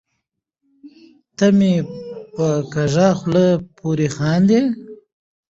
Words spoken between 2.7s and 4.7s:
کږه خوله پورې خاندې.